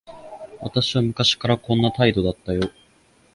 [0.63, 2.71] 私は昔からこんな態度だったよ。